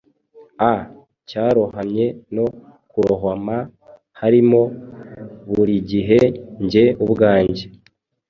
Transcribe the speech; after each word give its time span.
a 0.71 0.73
cyarohamye 1.29 2.05
no 2.35 2.47
kurohama, 2.91 3.57
harimo, 4.19 4.61
burigihe, 5.51 6.19
njye 6.63 6.85
ubwanjye. 7.03 7.65